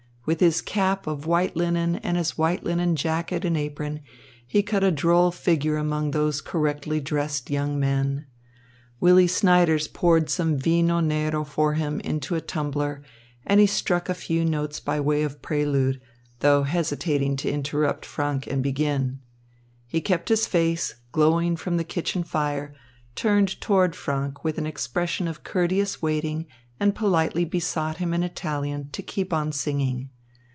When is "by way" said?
14.79-15.23